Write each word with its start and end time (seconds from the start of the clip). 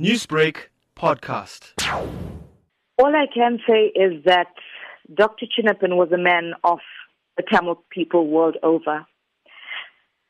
Newsbreak 0.00 0.56
podcast. 0.96 1.72
All 2.98 3.14
I 3.14 3.26
can 3.32 3.60
say 3.64 3.92
is 3.94 4.24
that 4.24 4.48
Dr. 5.14 5.46
Chinappan 5.46 5.94
was 5.96 6.10
a 6.12 6.18
man 6.18 6.54
of 6.64 6.80
the 7.36 7.44
Tamil 7.44 7.80
people 7.90 8.26
world 8.26 8.56
over. 8.64 9.06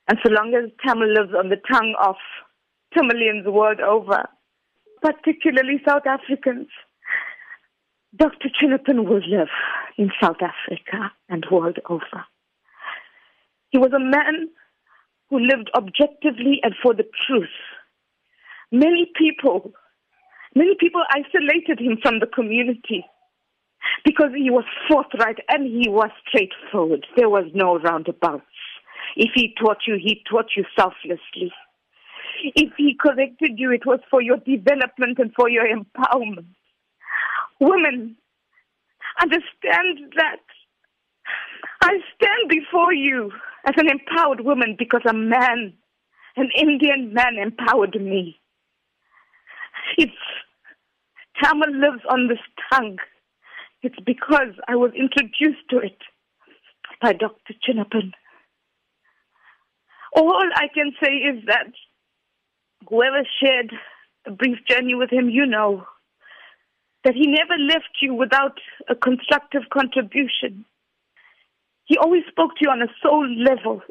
And 0.06 0.19
so 0.22 0.30
long 0.30 0.53
as 0.54 0.71
Tamil 0.87 1.08
lives 1.08 1.32
on 1.35 1.48
the 1.48 1.56
tongue 1.72 1.95
of 2.04 2.16
Tamilians 2.95 3.46
world 3.46 3.80
over, 3.80 4.29
particularly 5.00 5.81
South 5.89 6.07
Africans, 6.07 6.69
Dr. 8.15 8.51
Chinappan 8.61 9.09
will 9.09 9.27
live 9.27 9.49
in 9.96 10.11
South 10.23 10.43
Africa 10.43 11.11
and 11.31 11.46
world 11.51 11.79
over. 11.89 12.27
He 13.71 13.79
was 13.79 13.93
a 13.95 13.99
man 13.99 14.51
who 15.31 15.39
lived 15.39 15.71
objectively 15.75 16.61
and 16.62 16.75
for 16.83 16.93
the 16.93 17.09
truth 17.27 17.49
many 18.75 19.11
people, 19.16 19.72
many 20.54 20.75
people 20.79 21.02
isolated 21.11 21.80
him 21.80 21.99
from 22.03 22.18
the 22.21 22.26
community 22.26 23.04
because 24.04 24.30
he 24.36 24.50
was 24.50 24.64
forthright 24.89 25.39
and 25.49 25.66
he 25.66 25.89
was 25.89 26.11
straightforward. 26.29 27.07
There 27.16 27.29
was 27.29 27.44
no 27.54 27.79
roundabouts. 27.79 28.44
If 29.16 29.30
he 29.35 29.54
taught 29.61 29.79
you, 29.86 29.96
he 30.02 30.22
taught 30.29 30.50
you 30.57 30.64
selflessly. 30.76 31.52
If 32.42 32.72
he 32.77 32.97
corrected 33.00 33.52
you, 33.58 33.70
it 33.70 33.86
was 33.86 34.00
for 34.11 34.20
your 34.20 34.39
development 34.39 35.19
and 35.19 35.33
for 35.34 35.48
your 35.48 35.66
empowerment. 35.66 36.47
Women, 37.61 38.16
understand 39.20 40.12
that 40.16 40.41
I 41.83 41.98
stand 42.16 42.48
before 42.48 42.92
you 42.92 43.30
as 43.66 43.75
an 43.77 43.88
empowered 43.88 44.41
woman 44.41 44.75
because 44.78 45.02
a 45.08 45.12
man, 45.12 45.75
an 46.36 46.50
Indian 46.58 47.12
man, 47.14 47.36
empowered 47.41 47.94
me. 48.00 48.41
If 49.97 50.11
Tamil 51.42 51.72
lives 51.72 52.02
on 52.08 52.28
this 52.28 52.39
tongue, 52.72 52.98
it's 53.82 53.98
because 54.05 54.55
I 54.66 54.77
was 54.77 54.92
introduced 54.94 55.69
to 55.70 55.78
it 55.78 55.98
by 57.00 57.12
Dr. 57.12 57.55
Chinappan. 57.66 58.12
All 60.16 60.48
I 60.54 60.69
can 60.72 60.92
say 61.02 61.12
is 61.12 61.44
that 61.46 61.72
whoever 62.88 63.22
shared 63.42 63.72
a 64.27 64.30
brief 64.30 64.58
journey 64.69 64.94
with 64.94 65.10
him, 65.10 65.28
you 65.28 65.46
know 65.46 65.84
that 67.04 67.14
he 67.14 67.26
never 67.26 67.56
left 67.58 68.00
you 68.00 68.14
without 68.14 68.58
a 68.88 68.94
constructive 68.94 69.62
contribution. 69.72 70.64
He 71.84 71.98
always 71.98 72.22
spoke 72.30 72.52
to 72.52 72.60
you 72.62 72.70
on 72.70 72.80
a 72.80 72.88
soul 73.02 73.28
level. 73.28 73.82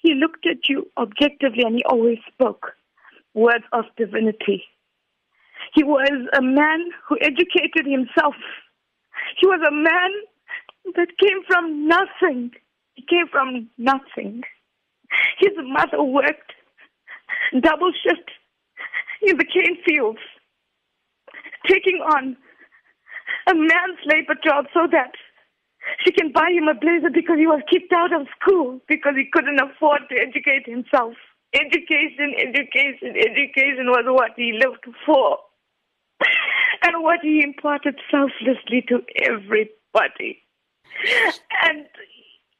He 0.00 0.14
looked 0.14 0.46
at 0.46 0.68
you 0.68 0.86
objectively 0.96 1.64
and 1.64 1.74
he 1.74 1.82
always 1.84 2.18
spoke 2.32 2.74
words 3.34 3.64
of 3.72 3.84
divinity. 3.96 4.64
He 5.74 5.84
was 5.84 6.10
a 6.36 6.42
man 6.42 6.90
who 7.08 7.16
educated 7.20 7.86
himself. 7.86 8.34
He 9.38 9.46
was 9.46 9.60
a 9.66 9.72
man 9.72 10.94
that 10.96 11.18
came 11.18 11.42
from 11.46 11.86
nothing. 11.86 12.50
He 12.94 13.04
came 13.08 13.28
from 13.30 13.68
nothing. 13.78 14.42
His 15.38 15.52
mother 15.62 16.02
worked 16.02 16.52
double 17.60 17.92
shift 18.04 18.30
in 19.22 19.36
the 19.36 19.44
cane 19.44 19.76
fields, 19.86 20.20
taking 21.66 22.00
on 22.00 22.36
a 23.48 23.54
man's 23.54 23.98
labor 24.06 24.34
job 24.42 24.66
so 24.72 24.86
that 24.90 25.12
she 26.04 26.12
can 26.12 26.32
buy 26.32 26.50
him 26.52 26.68
a 26.68 26.74
blazer 26.74 27.10
because 27.12 27.38
he 27.38 27.46
was 27.46 27.62
kicked 27.70 27.92
out 27.92 28.12
of 28.12 28.26
school 28.40 28.80
because 28.88 29.14
he 29.16 29.28
couldn't 29.32 29.60
afford 29.60 30.02
to 30.08 30.16
educate 30.16 30.66
himself. 30.66 31.14
Education, 31.52 32.34
education, 32.38 33.16
education 33.16 33.86
was 33.86 34.04
what 34.06 34.32
he 34.36 34.52
lived 34.52 34.84
for. 35.04 35.38
and 36.82 37.02
what 37.02 37.20
he 37.22 37.42
imparted 37.42 37.98
selflessly 38.10 38.84
to 38.88 39.00
everybody. 39.22 40.42
And 41.64 41.86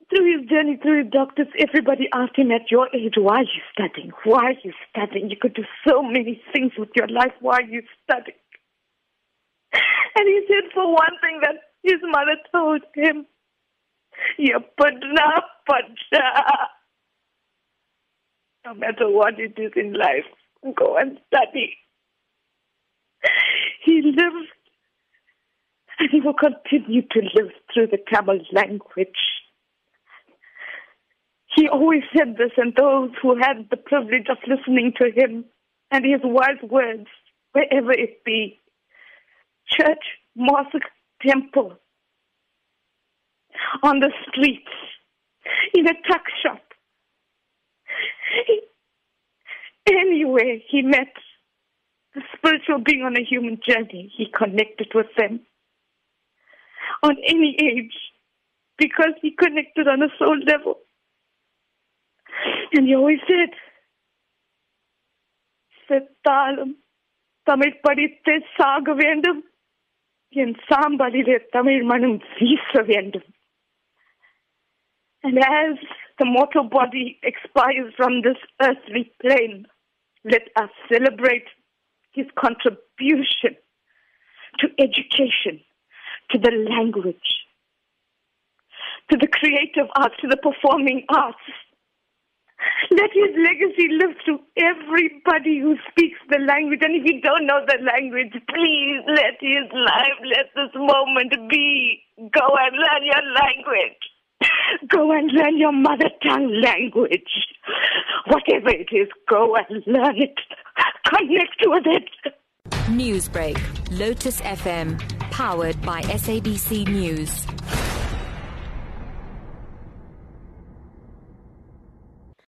through 0.09 0.39
his 0.39 0.49
journey, 0.49 0.79
through 0.83 1.05
his 1.05 1.13
doctors, 1.13 1.47
everybody 1.59 2.09
asked 2.13 2.37
him 2.37 2.51
at 2.51 2.71
your 2.71 2.89
age, 2.95 3.15
why 3.17 3.39
are 3.39 3.43
you 3.43 3.63
studying? 3.73 4.11
Why 4.25 4.53
are 4.53 4.61
you 4.65 4.73
studying? 4.91 5.31
You 5.31 5.37
could 5.41 5.55
do 5.55 5.65
so 5.87 6.03
many 6.03 6.43
things 6.53 6.73
with 6.77 6.91
your 6.97 7.09
life. 7.09 7.33
Why 7.41 7.59
are 7.59 7.63
you 7.63 7.83
studying? 8.05 8.39
And 10.17 10.27
he 10.27 10.41
said, 10.49 10.73
for 10.75 10.93
one 10.93 11.17
thing, 11.23 11.41
that 11.43 11.55
his 11.85 12.01
mother 12.03 12.37
told 12.53 12.83
him, 12.97 13.27
you 14.37 14.59
Yapadna 14.59 15.41
Padna. 15.69 16.69
No 18.67 18.75
matter 18.75 19.11
what 19.11 19.39
it 19.39 19.59
is 19.59 19.73
in 19.77 19.95
life, 19.95 20.27
go 20.77 20.97
and 20.97 21.19
study. 21.29 21.77
He 23.85 24.03
lived 24.03 24.49
and 25.99 26.09
he 26.11 26.21
will 26.21 26.35
continue 26.35 27.03
to 27.03 27.21
live 27.35 27.51
through 27.73 27.89
the 27.89 27.99
Tamil 28.13 28.41
language. 28.53 29.09
He 31.55 31.69
always 31.69 32.03
said 32.17 32.37
this, 32.39 32.53
and 32.57 32.75
those 32.77 33.11
who 33.21 33.37
had 33.37 33.67
the 33.71 33.77
privilege 33.77 34.27
of 34.31 34.39
listening 34.47 34.93
to 34.97 35.11
him 35.15 35.45
and 35.91 36.05
his 36.05 36.21
wise 36.23 36.63
words, 36.63 37.07
wherever 37.53 37.93
it 37.93 38.25
be, 38.25 38.61
church, 39.67 40.05
mosque, 40.37 40.89
temple, 41.27 41.77
on 43.83 44.01
the 44.01 44.11
streets, 44.29 44.71
in 45.75 45.87
a 45.87 45.95
tuck 46.09 46.23
shop, 46.43 46.63
anywhere 49.90 50.58
he 50.70 50.82
met 50.82 51.14
the 52.14 52.22
spiritual 52.36 52.80
being 52.80 53.04
on 53.04 53.18
a 53.18 53.24
human 53.24 53.60
journey, 53.68 54.12
he 54.16 54.26
connected 54.26 54.90
with 54.94 55.08
them 55.18 55.42
on 57.04 57.18
any 57.28 57.58
age 57.62 57.96
because 58.78 59.14
he 59.22 59.32
connected 59.32 59.88
on 59.88 60.02
a 60.02 60.10
soul 60.18 60.38
level. 60.46 60.80
And 62.74 62.88
he 62.88 62.96
always 62.96 63.20
said, 63.28 63.54
செத்தாலும் 65.90 66.74
தமிழ் 67.50 67.76
படித்து 67.82 68.34
சாக 68.58 68.94
வேண்டும் 68.94 69.42
என் 70.42 70.56
சாம்பலிலே 70.70 71.38
தமிழ் 71.56 71.84
மனம் 71.92 72.18
வீச 72.38 72.82
வேண்டும் 72.92 73.28
And 75.24 75.38
as 75.64 75.78
the 76.20 76.26
mortal 76.34 76.66
body 76.74 77.06
expires 77.30 77.88
from 78.00 78.14
this 78.26 78.42
earthly 78.66 79.04
plane, 79.22 79.56
let 80.25 80.43
us 80.57 80.71
celebrate 80.93 81.45
his 82.13 82.27
contribution 82.39 83.57
to 84.59 84.69
education, 84.79 85.61
to 86.31 86.39
the 86.39 86.51
language, 86.69 87.17
to 89.11 89.17
the 89.17 89.29
creative 89.29 89.87
arts, 89.97 90.15
to 90.21 90.29
the 90.29 90.37
performing 90.37 91.05
arts. 91.09 91.39
Let 92.91 93.11
his 93.15 93.33
legacy 93.37 93.89
live 93.89 94.17
through 94.25 94.41
everybody 94.59 95.61
who 95.61 95.77
speaks 95.89 96.19
the 96.29 96.39
language. 96.39 96.81
And 96.83 96.95
if 96.95 97.05
you 97.07 97.21
don't 97.23 97.47
know 97.47 97.65
the 97.67 97.79
language, 97.81 98.33
please 98.49 99.01
let 99.09 99.41
his 99.41 99.65
life, 99.73 100.19
let 100.25 100.47
this 100.55 100.75
moment 100.75 101.33
be. 101.49 102.03
Go 102.19 102.47
and 102.61 102.77
learn 102.77 103.03
your 103.05 103.25
language. 103.33 104.01
Go 104.89 105.13
and 105.13 105.31
learn 105.33 105.57
your 105.59 105.73
mother 105.73 106.11
tongue 106.23 106.61
language. 106.63 107.50
Whatever 108.31 108.71
it 108.71 108.89
is, 108.93 109.09
go 109.29 109.57
and 109.57 109.83
learn 109.87 110.17
it. 110.17 110.39
Connect 111.05 111.63
with 111.67 111.85
it. 111.87 112.35
Newsbreak, 112.89 113.59
Lotus 113.99 114.41
FM, 114.43 114.99
powered 115.33 115.81
by 115.83 116.03
SABC 116.03 116.87
News. 116.87 117.45